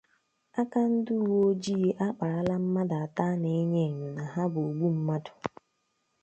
Aka 0.61 0.81
ndị 0.91 1.13
uweojii 1.23 1.97
akpàrala 2.05 2.55
mmadụ 2.63 2.95
atọ 3.03 3.21
a 3.31 3.33
na-enyo 3.41 3.79
enyò 3.87 4.07
na 4.17 4.23
ha 4.33 4.41
bụ 4.53 4.59
ogbu 4.69 4.87
mmadụ 4.95 5.31